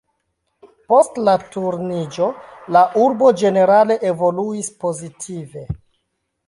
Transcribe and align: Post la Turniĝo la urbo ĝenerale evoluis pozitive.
Post 0.91 1.19
la 1.27 1.35
Turniĝo 1.55 2.31
la 2.77 2.83
urbo 3.03 3.31
ĝenerale 3.43 4.01
evoluis 4.15 4.75
pozitive. 4.87 5.69